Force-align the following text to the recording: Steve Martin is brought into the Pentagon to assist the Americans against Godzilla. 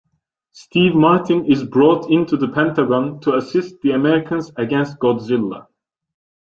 Steve 0.51 0.95
Martin 0.95 1.45
is 1.45 1.63
brought 1.63 2.09
into 2.09 2.35
the 2.35 2.47
Pentagon 2.47 3.19
to 3.19 3.35
assist 3.35 3.79
the 3.83 3.91
Americans 3.91 4.51
against 4.57 4.97
Godzilla. 4.97 5.67